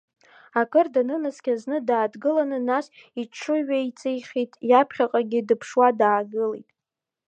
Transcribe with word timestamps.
Акыр 0.59 0.87
данынаскьа 0.93 1.53
зны 1.61 1.77
дааҭтыланы, 1.87 2.57
нас 2.69 2.85
иҽыҩеиҵихит, 3.21 4.51
иаԥхьаҟагьы 4.69 5.39
дыԥшуа 5.47 5.89
даагылеит. 5.99 6.69